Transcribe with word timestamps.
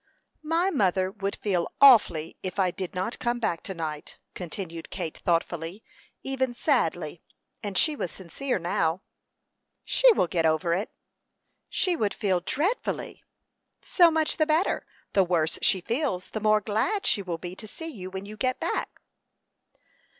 "My 0.41 0.71
mother 0.71 1.11
would 1.11 1.35
feel 1.35 1.71
awfully 1.79 2.35
if 2.41 2.57
I 2.57 2.71
did 2.71 2.95
not 2.95 3.19
come 3.19 3.37
back 3.37 3.61
to 3.61 3.75
night," 3.75 4.17
continued 4.33 4.89
Kate, 4.89 5.19
thoughtfully, 5.19 5.83
even 6.23 6.55
sadly; 6.55 7.21
and 7.61 7.77
she 7.77 7.95
was 7.95 8.09
sincere 8.11 8.57
now. 8.57 9.03
"She 9.83 10.11
will 10.13 10.25
get 10.25 10.43
over 10.43 10.73
it." 10.73 10.89
"She 11.69 11.95
would 11.95 12.15
feel 12.15 12.39
dreadfully." 12.39 13.23
"So 13.83 14.09
much 14.09 14.37
the 14.37 14.47
better; 14.47 14.87
the 15.13 15.23
worse 15.23 15.59
she 15.61 15.81
feels 15.81 16.31
the 16.31 16.39
more 16.39 16.61
glad 16.61 17.05
she 17.05 17.21
will 17.21 17.37
be 17.37 17.55
to 17.55 17.67
see 17.67 17.85
you 17.89 18.09
when 18.09 18.25
you 18.25 18.37
do 18.37 18.53
go 18.53 18.53
back." 18.59 19.01